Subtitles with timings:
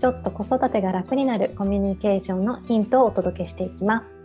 [0.00, 4.22] ちょっと子育てが楽になるコミュニケーションのヒントをお届けしていきます。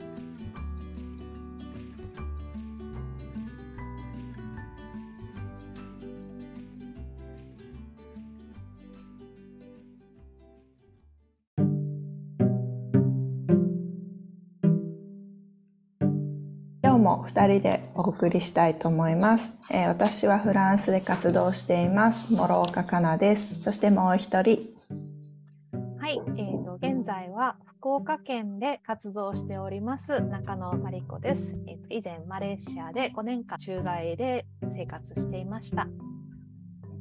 [16.81, 22.33] 今日も2人でお送りしたいと思います、えー、私はフランスで活動しています。
[22.33, 23.61] 諸岡かなです。
[23.61, 24.74] そしてもう一人
[27.95, 31.87] 岡県で活動しております中野真理子です、えーと。
[31.89, 35.87] 以前マレーシアで5年間駐在で生活していました。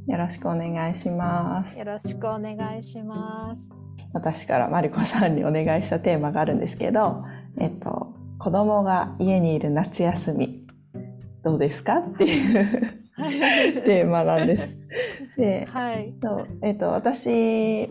[0.06, 1.76] よろしくお願いします。
[1.76, 3.68] よろしくお願いします。
[4.12, 7.24] 私からマリコさんにお願いしたテーマがあるんですけど、
[7.58, 10.64] えっと子供が家にいる夏休み
[11.42, 13.02] どうですかっていう
[13.82, 14.86] テーマなんです。
[15.36, 16.14] で、はい、
[16.62, 17.90] えっと私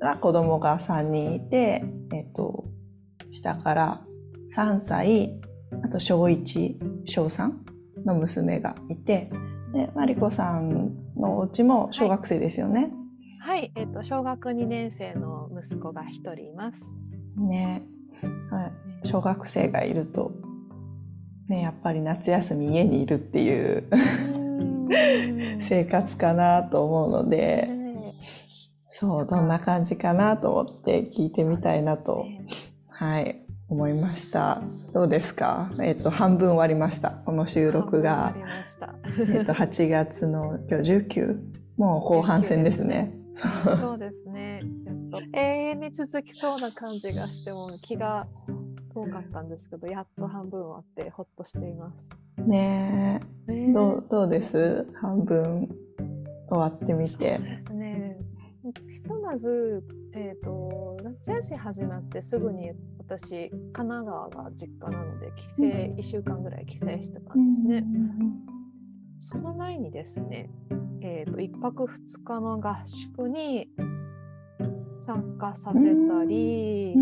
[0.00, 2.64] は子供が3人いて、えっと、
[3.30, 4.00] 下から
[4.54, 5.40] 3歳、
[5.84, 7.52] あと小1、小3
[8.04, 9.30] の娘がいて、
[9.72, 12.90] で、マリコさんのお家も小学生ですよね。
[13.40, 16.84] はい、はい、えっ、と、小学2年生の息子が1人います。
[17.36, 17.82] ね。
[18.50, 18.66] は
[19.04, 20.32] い、小学生がいると、
[21.48, 23.84] ね、やっぱり夏休み家にいるっていう
[25.60, 27.68] 生活かなと思うので、
[28.98, 32.26] そう、どんな感じかなと思って聞いてみたいなと、
[32.88, 34.60] はい、思いました。
[34.92, 35.70] どうですか？
[35.80, 37.10] えっ、と、半分終わりました。
[37.10, 38.34] この収録が。
[39.32, 41.38] えっと、8月の今日19、
[41.76, 43.14] もう後半戦ですね。
[43.80, 44.62] そうですね。
[45.32, 48.26] 永遠に続きそうな感じがしても気が
[48.92, 51.92] 遠かったんですけど、やっと半分終わってほっとしていま
[52.36, 52.42] す。
[52.44, 53.72] ねえ。
[53.72, 54.84] どうどうです？
[55.00, 55.68] 半分
[56.50, 57.36] 終わってみて。
[57.36, 58.16] そうですね。
[58.92, 59.82] ひとまず、
[60.14, 67.84] えーと、夏休み始まってすぐに私神奈川が実家なので帰省、うん、1週間ぐらい帰省してたんですね。
[69.20, 70.50] その前にですね、
[71.02, 73.68] えーと、1泊2日の合宿に
[75.04, 76.94] 参加させたり、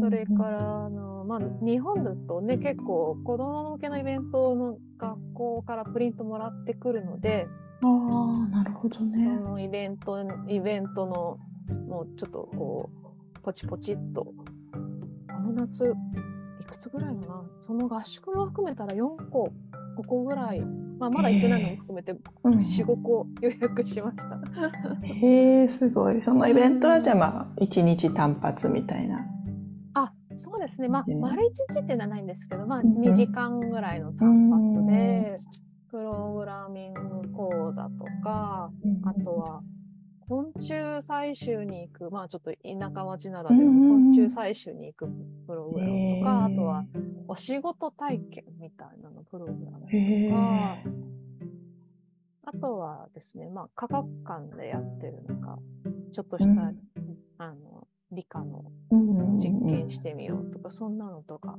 [0.00, 7.46] それからあの、まあ、日本だとね結構子ども向けのイベントの学校からプリントもらってくるので
[7.84, 9.26] ああ、なるほどね。
[9.26, 10.18] そのイベント、
[10.48, 11.38] イベントの、
[11.86, 12.90] もうちょっとこ
[13.36, 14.32] う、ポチポチっと、
[15.28, 15.94] あの夏、
[16.60, 19.50] いくつぐらいかな、その合宿も含めたら4個、
[19.98, 20.60] 5個ぐらい、
[20.98, 24.40] まあ、まだ行ってないのも含めて、4、5個予約しました。
[25.02, 26.22] へえ、すごい。
[26.22, 29.26] そのイベントはじゃあまあ、1日単発みたいな。
[29.92, 30.88] あ、そうですね。
[30.88, 35.36] まあ、丸1日っていうのはないんですけど、まあ、2時間ぐらいの単発で、
[35.90, 38.70] プログラミング講座とか、
[39.04, 39.62] あとは
[40.28, 42.58] 昆虫採集に行く、まあちょっと田
[42.94, 45.06] 舎町ならで昆虫採集に行く
[45.46, 46.84] プログラムとか、あとは
[47.28, 50.78] お仕事体験みたいなのプログラムとか、
[52.46, 55.58] あとはですね、まあ科学館でやってるのか、
[56.12, 56.72] ちょっとした、
[57.38, 58.64] あの理科の
[59.36, 61.58] 実験してみようとか、そんなのとか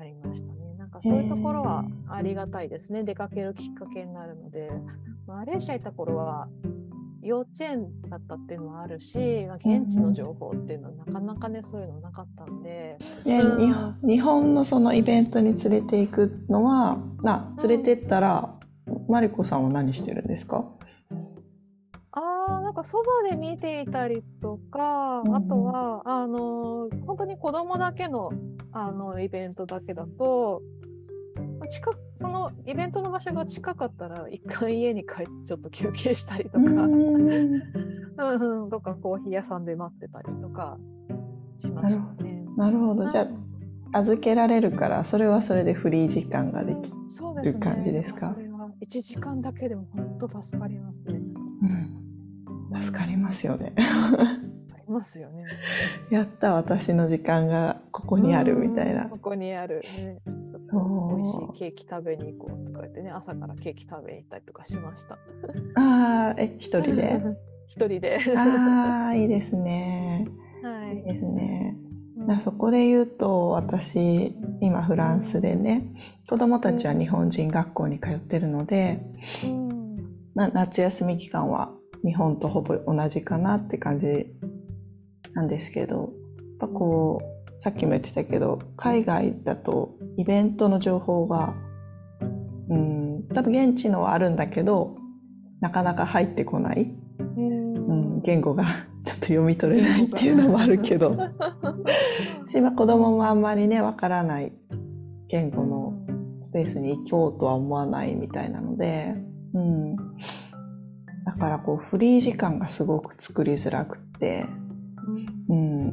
[0.00, 0.74] ありましたね。
[0.78, 3.04] なんかそういうところはありがたいですね。
[3.04, 4.70] 出かけるきっかけになるので、
[5.26, 6.48] マレーシア行った頃は
[7.22, 12.96] 幼稚園だったっていうのもあるし、現地の情報っていうのはなかなかねそういうのなかったんで。
[13.24, 13.40] で
[14.02, 18.54] 日本のそのイベントに連れていくのは、な連れてったら
[19.06, 20.64] マリコさんは何してるんですか？
[22.70, 28.30] なんかそばで見ていたりとか、あとは、あの、本当に子供だけの、
[28.70, 30.62] あの、イベントだけだと、
[31.68, 36.66] 近そのイベントの場所が近かったら一回家に帰ってちょっと休憩したりとか う
[38.66, 38.70] ん。
[38.70, 40.78] とかコーヒー屋さんで待ってたりとか
[41.58, 42.44] しましたね。
[42.56, 43.28] なるほどじゃ
[43.92, 46.90] あ預けられるからそれはそれでフリー時間ができ
[47.44, 48.32] る感じですか？
[48.34, 51.20] そ、ね、れは1時間だけでも本当助かりますね。
[51.62, 52.09] うん
[52.82, 53.72] 助かりますよね。
[53.76, 55.44] ありますよね。
[56.10, 59.08] やった私の時間がここにあるみたいな。
[59.08, 60.20] ここにある、ね。
[60.60, 65.14] そう美味しいケーキ食べに行こうとか言ってね朝からケーキ食べに行ったりとかしました。
[65.14, 65.18] あ
[65.76, 67.20] あえ一人で？
[67.66, 68.18] 一人で。
[68.36, 70.26] ああいいですね。
[70.62, 70.96] はい。
[70.96, 71.76] いいですね。
[72.40, 75.92] そこで言うと私今フランスでね
[76.28, 79.00] 子供たちは日本人学校に通ってるので、
[80.34, 81.72] まあ、夏休み期間は
[82.04, 84.26] 日本とほぼ同じかなって感じ
[85.34, 86.08] なんですけどやっ
[86.60, 91.54] ぱこうさっきも言ってたけど海外だとイベントの情報が
[92.68, 94.96] うん多分現地のはあるんだけど
[95.60, 96.90] なかなか入ってこない、
[97.36, 98.64] うん、言語が
[99.04, 101.16] ちょっと読み取れないっていうのもあるけど。
[102.54, 104.52] 今子供もあんまりねわからない。
[105.28, 105.94] 言語の
[106.42, 109.14] スペースに行こうとは思わないみたいなので、
[109.54, 109.96] うん、
[111.30, 114.46] だからこうフリー時間がすごく作りづらくって、
[115.48, 115.92] うん、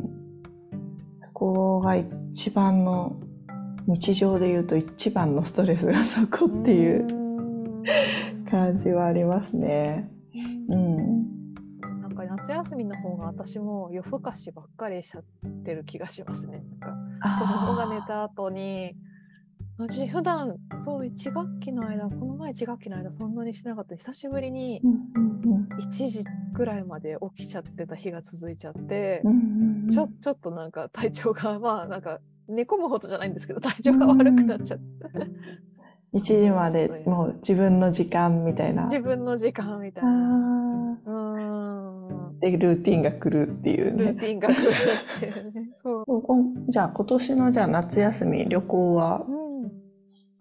[1.24, 3.18] そこが一番の
[3.86, 7.07] 日常で言うと一番のストレスがそこっていう
[8.50, 10.10] 感じはありますね。
[10.69, 10.98] うん。
[12.01, 15.24] なんか夏休みの方が私も夜更かしばっかりしちゃっ
[15.63, 16.63] てる気がしますね。
[16.80, 18.95] なんか子供が寝た後に
[19.79, 24.81] 私普段そう1学期の間この前1学期の間そんなにしなかった久しぶりに
[25.79, 29.21] 1時ぐらいまで起きちゃってた日が続いちゃって、
[29.91, 34.85] ちょちょっとなんか体調が まあなんか寝込むほどじゃないんですけど体調が悪くなっちゃって。
[36.13, 38.85] 1時までもう自分の時間みたいな。
[38.85, 40.97] 自分の時間みたいな。
[42.39, 44.06] で、ルーティンが来るっていうね。
[44.06, 45.69] ルーティンが来るっていうね。
[45.83, 46.06] そう。
[46.71, 49.46] じゃあ今年のじゃあ夏休み旅行は、うんあ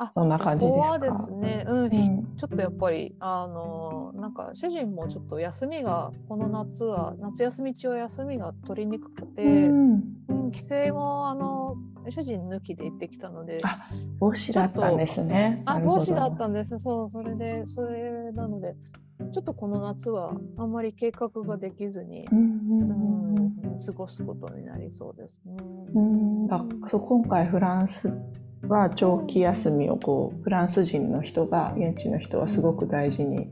[0.09, 0.99] そんな感じですか？
[0.99, 1.91] ですね、うん、うん、
[2.37, 11.77] ちょっとやっぱりあのなんか主人もちょっと休みがこの夏は夏休み中は休みが取りにくくて、うん、うん、帰省もあの
[12.09, 13.89] 主人抜きで行ってきたのであ
[14.19, 15.63] 帽子だったんですね。
[15.65, 16.79] あ帽子だったんです。
[16.79, 18.77] そうそれでそれなので
[19.33, 25.57] ちょっとこの夏はあんまり計画ができずに、うん、過ごすことになりそうですね。
[25.95, 28.13] うん、あそう今回フランス
[28.69, 33.49] は長期休みをこうフランス人の人が現地の人はすごく大事に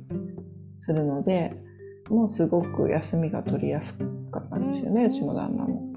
[0.81, 1.55] するので
[2.11, 3.95] もうすごく休みが取りやす
[4.31, 5.93] かったんですよね、うちの旦那も。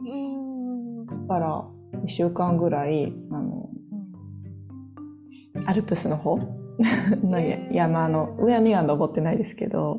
[1.28, 1.66] だから
[2.06, 3.70] 1週間ぐらいあの
[5.66, 6.40] アルプスの方？
[7.24, 7.40] の
[7.72, 9.98] 山の上には登ってないですけど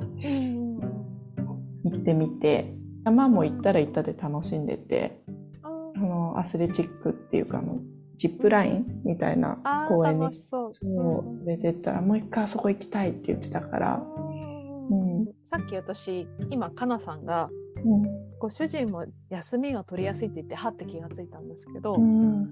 [1.85, 2.73] 行ってみて
[3.05, 5.21] 山も行ったら行ったで楽しんでて
[5.63, 7.81] あのアスレチックっていうかの
[8.19, 10.73] ジップラインみたいな公園にそう。
[11.47, 14.03] 連れてったら、もう一回あそこ行きたいって言ってたから、
[14.91, 17.49] うん、さっき私今かなさんが、
[17.85, 18.03] うん、
[18.41, 22.49] ご主人も休みが取りやすいって言ってはって気がついたんですけど、うん、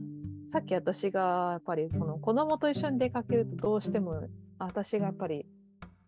[0.48, 4.22] さっき私がやっぱりその子供と一緒に出かけるとどうしても
[4.58, 5.46] 私がやっぱり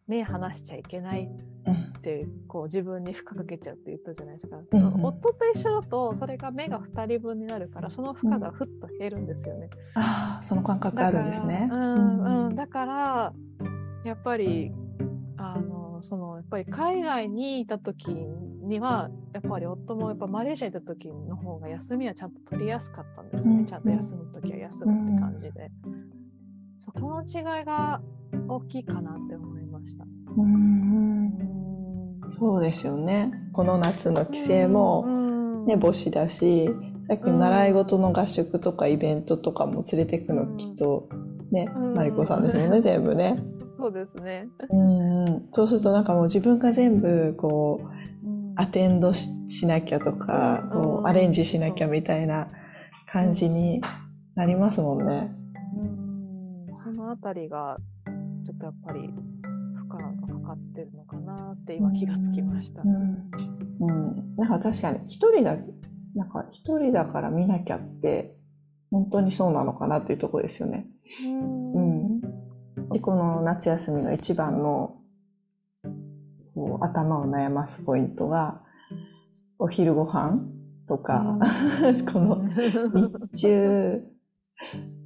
[0.08, 9.68] 目離しちゃいけないってこう自分に負荷かけちゃうって言ったじゃないですか、うん、夫と一緒だとそれが目が2人分になるからその負荷がふっと減るんですよね。
[9.94, 11.68] うん、ああその感覚あるんですね。
[11.70, 13.32] うん、うん、だから
[14.04, 14.72] やっぱり
[15.36, 25.70] あのそのやっぱり海外にいた時にはやっぱり夫もやっぱマレーシアにいた時の方が休みはちゃんと取りやすかったんですよね、ちゃんと休む時は休むって感じで。
[26.80, 28.00] そこの違いが
[28.48, 30.04] 大きいかなって思いました。
[30.36, 30.98] うん
[32.38, 33.32] そうですよね。
[33.52, 36.68] この夏の帰省も、ね、母子だし、
[37.08, 41.08] さっきの習い事の合宿とかイベントとかも連れてくのきっと、
[41.50, 43.36] ね、マリコさんですもんね、全部ね。
[43.78, 44.46] そうですね。
[44.70, 45.48] うん。
[45.52, 47.88] そうするとなんかもう自分が全部こう、
[48.56, 52.48] アテンドしなきゃとか、こうアレンジしなきゃみたいな
[53.10, 53.80] 感じに
[54.34, 55.32] なりますもんね。
[56.68, 56.74] うん。
[56.74, 57.78] そのあたりが、
[58.44, 59.10] ちょっとやっぱり
[61.68, 62.82] って今気がつきました。
[62.82, 63.30] うん、
[63.80, 65.56] うん、なんか確かに一人だ
[66.14, 68.34] なんか一人だから見なきゃって
[68.90, 70.86] 本当にそうなのかなっていうところですよね。
[71.74, 72.20] うん、
[72.90, 74.96] でこの夏休みの一番の
[76.54, 78.62] こう頭を悩ますポイントが
[79.58, 80.40] お昼ご飯
[80.88, 81.38] とか、
[81.82, 82.48] うん、 この
[83.28, 84.02] 日中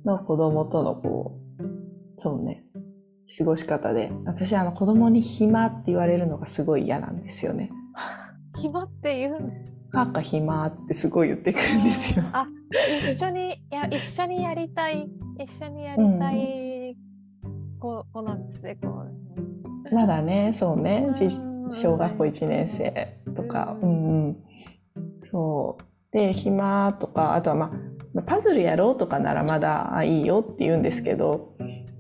[0.05, 1.63] の子供とのこう
[2.19, 2.62] そうね
[3.37, 7.71] 過ごし方で私あの子供に暇って言われるのがすごい嫌なんですよね。
[8.61, 9.51] 暇って言うの？
[10.13, 12.25] カ暇ってすごい言ってくるんですよ。
[12.33, 12.47] あ
[13.05, 15.09] 一緒にいや一緒にやりたい
[15.39, 16.97] 一緒にやりたい
[17.79, 19.05] 子,、子なんですねこ
[19.91, 21.09] うまだねそうね。
[21.71, 23.77] 小学校1年生とか。
[23.83, 23.91] うん。
[23.91, 24.37] うん
[25.23, 25.85] そう。
[26.13, 27.73] で暇とかあとはま
[28.17, 31.92] あパズルやろうとかならまだいいよって言うんですけど、うん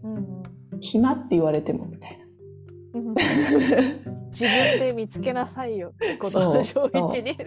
[0.82, 2.22] 暇って言われてもみたいな。
[4.30, 5.90] 自分で見つけなさいよ。
[5.90, 7.38] ってこと小一に、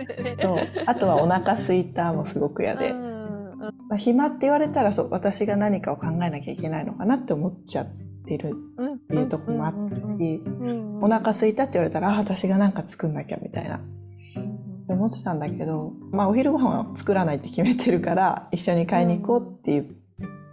[0.85, 7.87] あとはお腹すいたもすごく嫌で、まあ、暇って言われたらそう私が何かを考えなきゃいけないのかなって思っちゃっ
[8.25, 10.41] てるっていうとこもあったし
[11.01, 13.77] お腹空いたって言われたらあ私が何か作んなきゃみたいな。
[13.77, 19.95] って思ってたんだけど、まあ、お昼ご飯は作らないって決めてるから一緒に買いに行こうっていう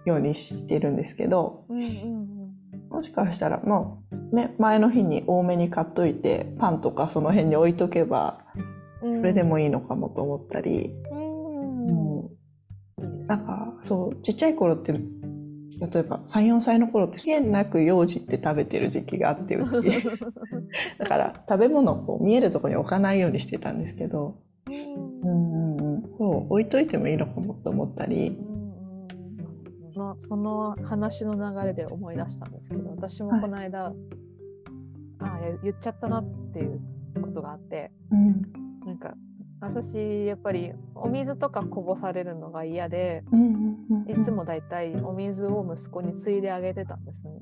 [0.07, 1.67] ようにしてるんですけど、
[2.93, 8.45] もしかしたらもうね前の日に多めに買っといてパンとかその辺に置いとけば
[9.11, 10.93] それでもいいのかもと思ったり、
[13.27, 19.83] なんかそうちっちゃい頃って例えば34歳の頃って限なく幼児って食べてる時期があってうち。
[20.99, 24.37] だから食べ物をこう見えるとこに置かないようにしてたんですけど、
[25.25, 28.39] うんうん、そう置いといてもいいのかもと思ったり。
[29.93, 33.95] そのその話の流れで思い出したんですけど私もこの間、はい、
[35.21, 36.81] あ言っちゃったなっていう
[37.21, 38.43] ことがあって、うん、
[38.87, 39.15] なんか
[39.61, 43.23] 私やっぱりお水とかこぼされるのが嫌で、
[44.09, 47.39] いつもだいたいお水を息子についであげてたんですね。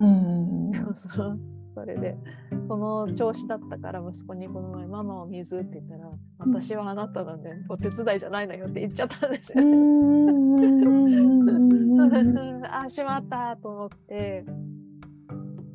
[0.94, 1.08] そ
[1.72, 2.16] それで
[2.62, 9.62] その調子だったから息子にこの前「ママお水」って言ったら「私はあなたなんでお手伝いじゃないのよ」って言っちゃったんですよ。
[12.70, 14.44] あしまったと思って。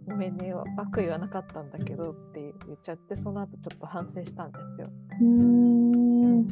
[0.08, 4.88] ごめんね悪意はなかったんだけどって言っちゃってその後ちょっと反省したんですよ。
[5.22, 6.48] うん。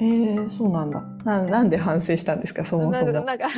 [0.00, 1.02] えー、そうなんだ。
[1.26, 1.42] な。
[1.42, 2.64] なんで反省したんですか？
[2.64, 3.12] そもそも。
[3.12, 3.48] なんか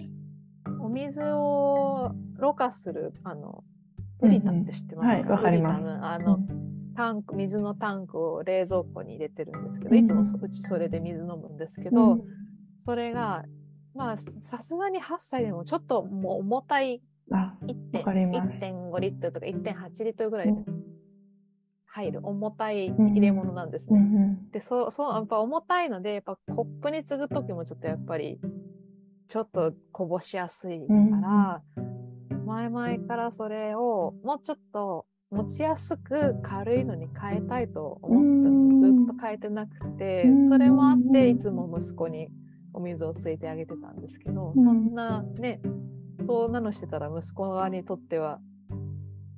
[0.80, 3.62] お水をろ過するあの
[4.20, 5.92] プリタって知ってますか、うんうん、はい、わかります。
[5.92, 6.38] あの、
[6.96, 12.22] タンク水のタンクを冷蔵庫に入れてるんですけど、いつもうちそれで水飲むんですけど、うん、
[12.86, 13.44] それが
[13.94, 20.52] まあさすがに8歳でもちょっともう重たい1.5リットルとか1.8リットルぐらいで
[21.86, 23.98] 入る重たい入れ物なんですね。
[23.98, 28.40] うんうん、でそうそうやっぱ重たいのでやっぱコップに継ぐ時もちょっとやっぱり
[29.28, 30.84] ちょっとこぼしやすいか
[31.22, 42.28] ら、うん、前々からそれをもうちょっと持ちやすく軽いのに変えたいと思ってずっと変えてなくてそれもあっていつも息子に
[42.74, 45.60] お水を吸いてあげてたんですけどそんなね
[46.22, 48.38] そんなのしてたら息子側にとっては、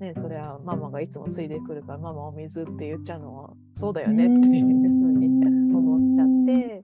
[0.01, 6.83] ね、それはママがいつもついでくるからママお水って言っちゃうのはそうだよねっていうふうに思っちゃって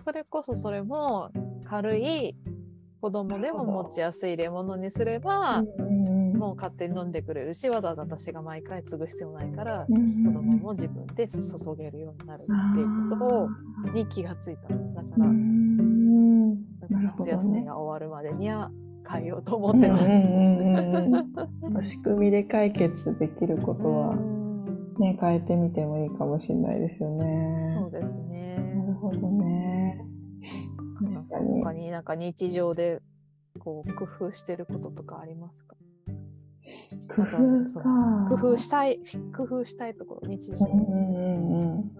[0.00, 1.30] それこそそれも
[1.64, 2.36] 軽い
[3.00, 5.62] 子供でも持ちやすい入れ物にすれば
[6.44, 11.38] もう勝手に飲んでくれるしわざわざ私が毎回継ぐ必要ないから子供も自分で注
[11.76, 13.48] げるようになるっていうこ
[13.86, 14.78] とに気がついただか
[15.16, 15.26] ら
[17.18, 18.70] 夏休みが終わるまでには
[19.10, 21.88] 変えようと思ってます。
[21.90, 24.16] 仕組みで解決できることは、
[24.98, 27.76] ね、変えてみてもいいかもしれないですよね。
[27.80, 28.56] そうですね。
[28.56, 30.04] なるほどね。
[31.62, 33.02] 他になんか日常で
[33.58, 35.76] こう工夫してることとかありますか？
[37.08, 38.28] 工夫か。
[38.28, 39.00] 工夫したい
[39.36, 41.90] 工夫したいところ日常、うんうんうん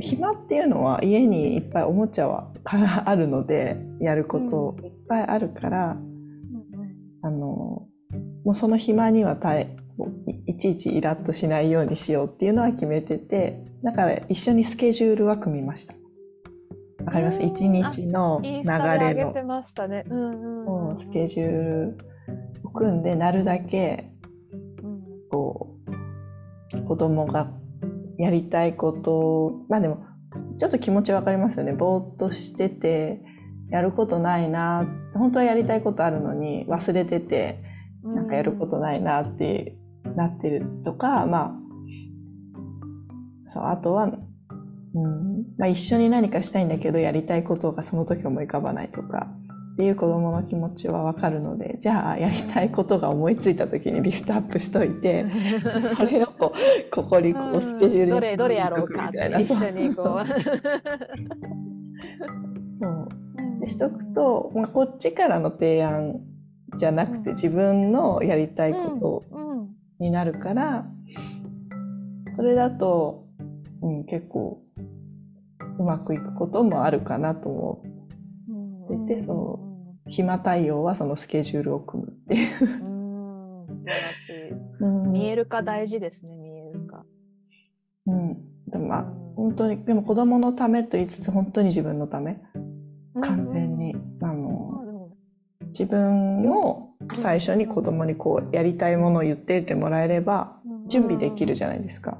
[0.00, 6.02] 暇っていうのは家にいっぱいおもちゃはあるのでやることいっぱいあるから、うん、
[7.20, 7.88] あのも
[8.46, 9.76] うその暇には耐え
[10.46, 15.94] いちいちイラッとしないようにしようっていうのは決めててだから一緒にスケジュールは組みました。
[17.04, 17.42] わかります？
[17.42, 18.62] 一日の流れ
[19.14, 19.32] の、
[19.88, 20.04] ね。
[20.08, 22.11] うんうん、スケジュールを
[22.74, 24.10] 組んでなるだけ
[25.30, 25.76] こ
[26.74, 27.50] う子供が
[28.18, 30.04] やりたいことまあでも
[30.58, 31.72] ちょっと気持ちわかりますよね。
[31.72, 33.22] ぼーっとしてて
[33.70, 37.62] やることないな本当はやりたいことあるのに忘れてて
[38.02, 39.76] なんかやることないなって
[40.16, 41.62] なってるとか、まあ
[43.46, 45.44] そうあとは、うん。
[45.58, 49.28] まあ、一緒に何かしたいんだけどやりたいことがその時思い浮かばないとか
[49.72, 55.24] っていう子供の気持ちはわかるのでじゃあやりたいことが思いついた時にリストアップしといて
[55.80, 56.52] それをこ
[57.04, 59.94] こにこうスケジュールに、どれどれやろうかって一緒にこう。
[59.94, 60.26] そう
[63.68, 66.20] しとくと、まあ、こっちからの提案
[66.76, 69.22] じゃなくて自分のやりたいこと
[69.98, 70.86] になるから、
[72.34, 73.24] それだと、
[73.82, 74.58] うん、結構
[75.78, 77.91] うまくいくこともあるかなと思
[78.86, 79.58] ってて、その
[80.06, 82.50] 暇対応はそのスケジュールを組むっていう。
[82.86, 83.74] うん。
[83.74, 87.04] 素晴らしい、見えるか大事ですね見えるか。
[88.06, 88.36] うん、
[88.68, 89.04] でもまあ、
[89.36, 92.40] 本当にでも子供のためと言いつつ本当に自分のため。
[93.20, 95.10] 完全に、あの
[95.66, 100.56] 自分を最初に子供にこうやりたいものを言ってってもらえれば
[100.88, 102.18] 準備できるじゃないですか。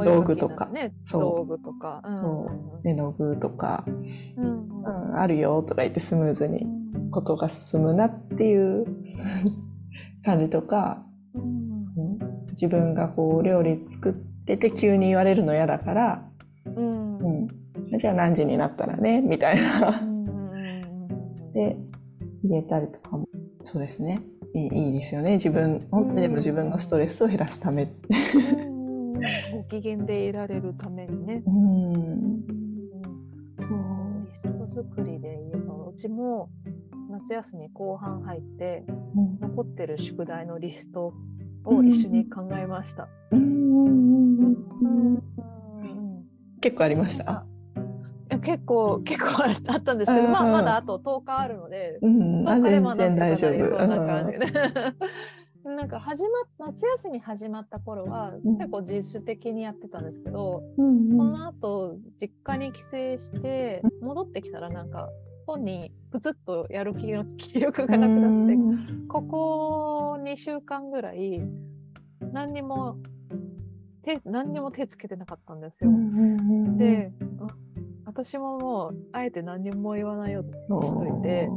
[0.00, 1.20] ね、道具とか、ね、そう。
[1.20, 2.16] 道具とか、うん。
[2.16, 2.50] そ
[2.84, 2.88] う。
[2.88, 3.84] 絵の具とか、
[4.36, 4.68] うん。
[4.84, 6.66] うん、あるよとか言ってスムーズに
[7.10, 8.86] ことが進むなっていう
[10.24, 11.42] 感じとか、うん。
[11.42, 12.46] うん。
[12.50, 16.28] 自分がこう料理作ってて急に言われるの嫌だから、
[16.76, 17.18] うん。
[17.18, 17.46] う
[17.96, 20.02] ん、じゃあ何時になったらねみたいな。
[21.54, 21.76] で
[22.44, 23.28] 言えたりとかも。
[23.62, 24.20] そうですね。
[24.54, 25.32] いいいいですよね。
[25.34, 29.12] 自分本当にでも自分のストレスを減らすためうん
[29.62, 31.42] ご機嫌でいられるためにね。
[31.46, 32.42] うん。
[33.56, 36.50] そうリスト作りで言えばうちも
[37.10, 38.84] 夏休み後半入って
[39.16, 39.38] うん。
[39.40, 41.12] 残ってる宿題のリスト
[41.64, 43.08] を一緒に考えました。
[43.30, 43.40] うん。
[43.40, 44.56] うん。
[44.82, 45.22] うんうん
[46.60, 47.30] 結構ありました？
[47.30, 47.44] あ
[48.30, 50.26] いや結構結構あったんですけど、うん。
[50.26, 53.78] うんまあまだあと10日あるので、うん、あどっかで全然学んで大丈夫。
[53.78, 54.46] そんな感じで。
[55.82, 56.28] なんか始ま
[56.68, 58.56] っ夏休み始まった頃はうん。
[58.56, 62.86] 結構自主的にやってたんですけど、うんこの後実家に帰省
[63.18, 65.08] して戻ってきたらなんか
[65.44, 68.56] 本人プツッとやる気の気力がなくなって
[69.08, 71.42] ここ2週間ぐらい
[72.32, 72.96] 何にも
[74.04, 75.90] 手何にも手つけてなかったんですよ。
[76.76, 77.10] で、
[77.40, 77.48] あ
[78.06, 81.48] 私ももうあえて何にも言わないようにしといて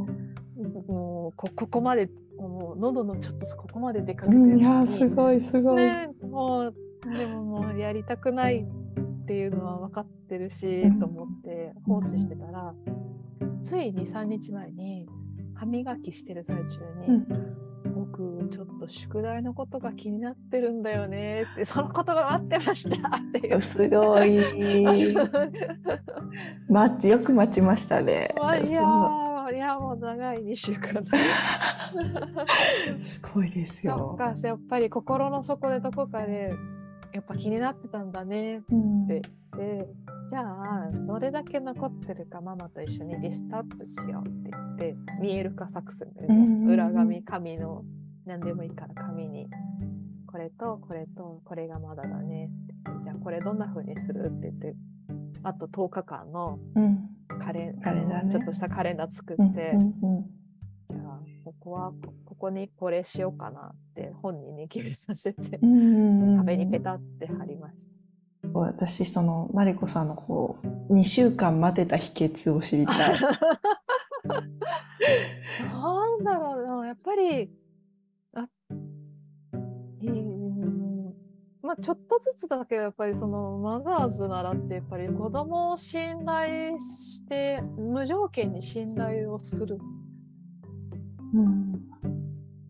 [0.88, 2.10] もうこここまで
[2.48, 5.76] もう喉のちょっとここまで出かけてるうん、いやすごいすごい。
[5.76, 6.74] ね、もう
[7.18, 8.66] でももうやりたくない
[9.24, 12.74] っていうのは分かってるし、うんと思って放置してたら
[13.62, 15.08] つい23日前に
[15.56, 17.26] 歯磨きしてる最中に、
[17.96, 23.62] 僕ちょっと宿題のことが気になってるんだよねってそのことが待ってましたっていう。
[23.62, 25.16] すごい。
[26.70, 28.34] マッチよく待ちましたね。
[28.38, 28.82] まあいや
[29.46, 31.04] そーいやもう長い2週間う
[33.04, 34.16] すごいですそっよ。
[34.18, 36.52] かやっぱり心の底でどこかで
[37.14, 38.64] やっぱ気になってたんだね。
[38.72, 39.06] うん。
[39.08, 39.22] で
[39.56, 39.88] で
[40.28, 46.68] じゃあどれだけ残ってるかママと一緒にリストアップしようって言って見える化作戦で、うんうんうん。
[46.70, 47.84] 裏紙紙の
[48.26, 49.48] 何でもいいから紙に。
[50.26, 52.74] これとこれとこれがまだだねって。
[52.86, 54.76] 言ってじゃあこれどんな風にするって言って
[55.44, 58.32] あと10日間のうんカレンカレンダーね。
[58.32, 60.26] ちょっとしたカレンダー作って、うんうん
[60.88, 65.60] じゃあここはこここにこれしようかなって本人に決めさせて。
[65.62, 67.86] うんうん壁にペタって貼りました。
[68.54, 70.56] 私そのマリコさんのこ
[70.90, 73.16] う2週間待てた秘訣を知りたい。
[74.26, 77.50] なんだろうな、やっぱり、
[78.34, 78.48] あ、
[80.02, 80.35] うん、
[81.66, 89.80] まあちょっとずつだけど、やっぱりそのマザーズならって、やっぱり子供を信頼して、無条件に信頼をする
[91.34, 91.82] うん。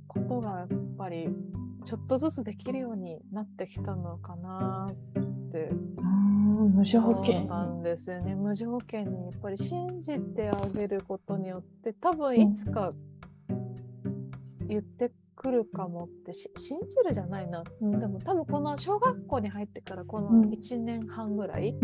[0.08, 1.28] ことが、やっぱり、
[1.86, 4.94] ちょっとずつできるようになってきたのかなっ
[5.52, 8.34] てうん無条件なんですよね。
[8.34, 12.94] 無条件にやっぱり信じてあげることによって多分いつか
[14.68, 20.42] 言ってくるかもってし信じるじゃないな、うんでも多分この小学校に入ってからこうん。
[20.44, 21.76] の1年半ぐらい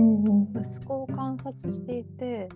[0.55, 2.49] 息子を観察していて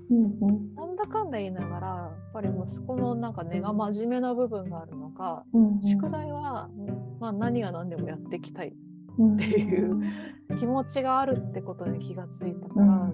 [0.76, 6.70] なんだかんだ言いながらやっぱり息子のなんか根が真面目な部分があるのかうん宿題は、
[7.20, 8.74] まあ、何が何でもやっていきたい。
[9.18, 9.36] うん。
[9.36, 10.02] っていう
[10.58, 13.14] 気持ちがあるってことに気がついたから、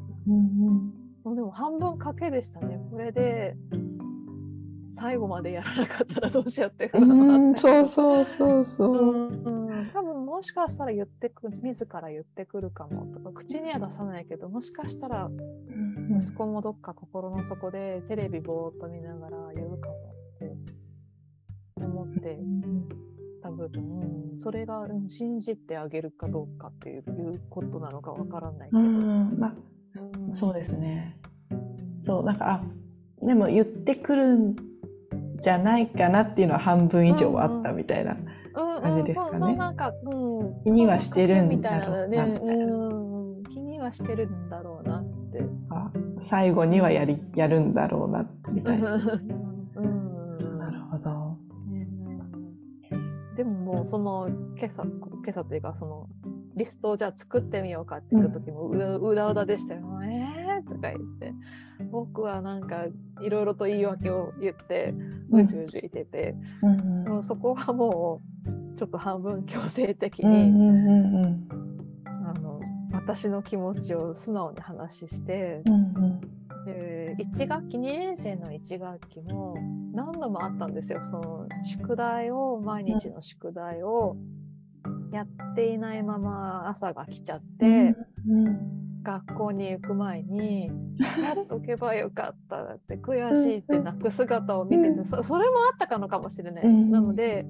[1.36, 2.80] でも半分賭けでしたね。
[2.92, 3.56] これで
[4.92, 8.92] 最後までやらなかったらどうしようって不うん、そうそうそうそう。
[8.92, 9.62] うんうん
[9.94, 19.96] 多分もしかしたら言ってく自ら言ってくるかもとか口には出さないけどもしかしたらうん息子もどっか心の底でテレビぼーっと見ながら言うかも
[20.36, 20.56] って
[21.78, 22.38] 思って
[23.42, 23.72] 多分、
[24.34, 27.04] うん、それがうん信じてあげるかどうかっていう
[27.50, 31.18] ことなのかわからないけど、うん、まあ、うんそうですね。
[32.02, 32.64] そう、なんか、あ、
[33.26, 34.56] でも言ってくるん
[35.42, 38.14] じゃないかなっていうのは半分以上はあったみたいな。
[38.14, 38.42] うん
[38.82, 45.42] 感じですかねそうなんか、うん、気にはしてるんだろうなみたいなうんうん、気にはしてるんだろうなって。
[45.70, 48.98] あ最後にはやり、やるんだろうな、みたいな。
[53.42, 56.08] でももうその今朝今朝というかその
[56.56, 59.82] リストをじゃあ作ってみようかって言った時もうだうだでしたよ。
[60.04, 60.31] えーと
[60.82, 61.34] か言って。
[61.92, 62.86] 僕はなんか
[63.22, 64.94] いろいろと言い訳を言って
[65.32, 66.36] うじうじ言ってて、
[67.08, 71.48] うんそこはもうちょっと半分強制的うんうに、んうんうん。
[72.26, 72.60] あの
[72.94, 76.22] 私の気持ちを素直に話して、うんうん
[76.64, 79.56] で1学期2年生の1学期も
[79.94, 81.02] 何度もあったんですよ。
[81.06, 84.16] その宿題を毎日の宿題を
[85.12, 88.60] やっていないまま朝が来ちゃって、うんうん、
[89.04, 96.68] 学校に行く前に やっとけばよかったって悔しいって泣く姿を見ててそそれもあったかのかもしれない。
[96.68, 97.46] なので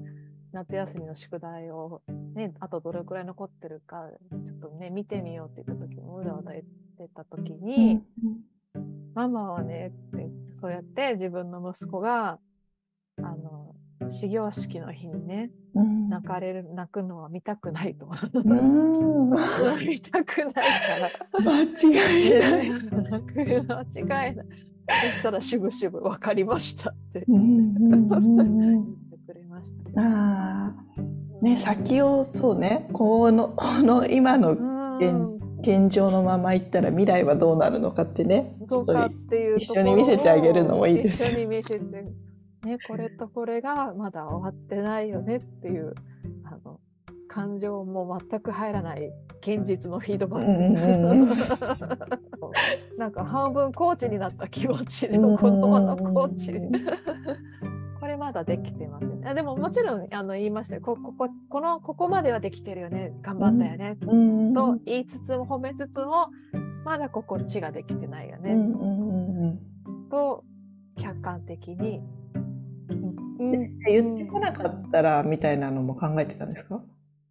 [0.52, 2.02] 夏休みの宿題を、
[2.34, 4.10] ね、あとどれくらい残ってるか
[4.44, 6.64] ちょっとね見てみようって言った時もうだうだ言っ
[6.98, 8.02] てた時に、
[9.14, 12.38] ママはねってそうやって自分の息子が
[13.18, 13.74] あの
[14.08, 18.06] 始業式の日にね、うん、泣かれる泣くのは見たくないと。
[19.80, 20.60] 見 たくないか
[20.98, 21.40] ら。
[21.40, 21.66] 間違
[22.28, 22.70] いない。
[23.10, 23.38] 泣く
[24.04, 24.46] 間違いない。
[24.86, 27.24] そしたらしぶしぶ分かりましたって。
[29.96, 30.76] ああ。
[31.40, 34.52] ね、先をそうね、この、この今の
[34.98, 38.56] 現現状のままいったら未来はどうなるのかってね、
[39.56, 41.32] 一緒に見せてあげるのもいいです。
[41.32, 42.04] 一緒に見せて
[42.64, 45.94] ね、これとこれがまだ終わってないよねっていう
[46.44, 46.78] あの
[47.26, 56.52] 感情も全く入らない現実のフィードバック、 なんか半分コーチになった気持ちで子供のコーチ、
[57.98, 60.82] これまだできてません、ね、でももちろんあの言いましたよ。
[60.82, 61.14] ここ
[61.48, 63.12] このここまではできてるよね。
[63.22, 63.96] 頑張ったよね、
[64.54, 66.28] と言いつつも褒めつつも
[66.84, 68.56] まだここっちができてないよね、
[70.10, 70.44] と
[70.96, 72.02] 客観的に
[73.86, 76.82] 言ってこなかったらみたいなのも考えてたんですか？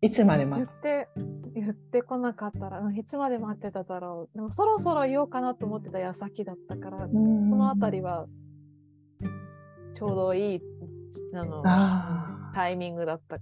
[0.01, 1.07] いつまで待って
[1.53, 4.35] 言ってこなかったらいつまで待ってただろう。
[4.35, 8.25] でもそろそろ言おうかなと思ってた矢先だったからそのあたりは
[9.93, 10.61] ちょうどいい
[11.35, 11.63] あの
[12.53, 13.37] タイミングだった。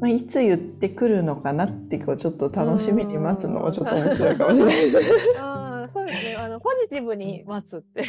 [0.00, 4.98] まあ、いつ言ってくるのかなってこうちょっと楽しみに待つのもちょっと面白いかもしれないです。
[5.40, 6.36] あそうですね。
[6.36, 8.04] あのポジティブに待つって。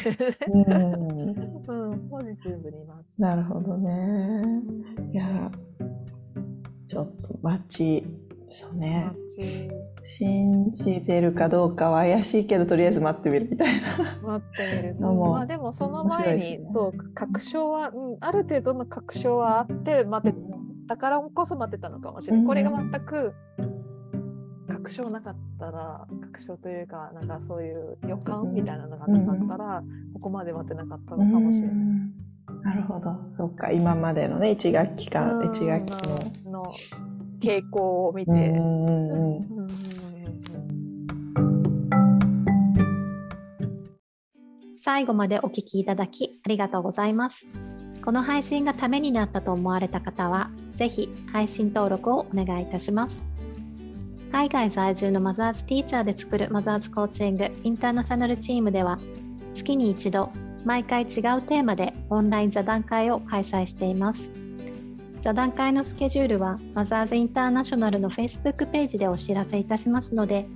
[0.46, 1.49] うん
[1.98, 3.18] ポジティブに待つ。
[3.18, 4.42] なるほどね。
[5.12, 5.50] いや、
[6.86, 8.04] ちょっと待ち、
[8.48, 9.12] そうね。
[10.04, 14.38] 信じてるかどうかは怪しいけど、とりあえず待ってみるみたいな。
[14.38, 14.96] 待ってみる。
[15.00, 20.38] まあでもその前に、ね、そう、確証は、うん、ある程度の確証はあって待って
[20.88, 22.46] たからこそ待ってたのかもしれない。
[22.46, 23.34] これが全く
[24.70, 31.76] 確証なかったら確証というかなんかそういう予感みたいなのがなかったら、うん、ここまで待ってなかったのかもしれない。
[32.62, 36.72] なるほどそっか今までのね1学期間1学期のの
[37.40, 38.30] 傾向を見て。
[44.82, 47.46] 最後までお聞きいただきありがとうございます。
[48.02, 53.29] この配信がためになったと思われた方は、ぜひ配信登録をお願いいたします。
[54.32, 58.98] 海外在住のマザーズティーチャーで作るマザーズコーチングインターナショナルチームでは
[59.54, 60.30] 月に一度
[60.64, 64.30] 毎回違うテーマでオンライン座談会を開催しています
[65.22, 70.46] 座談会のスケジュールはマザーズインターナショナルの Facebook ページでお知らせいたしますので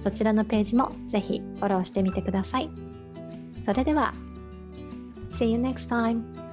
[0.00, 2.70] そちらのページもぜひフォローしてみてください
[3.64, 4.14] それでは
[5.32, 6.45] See you next time!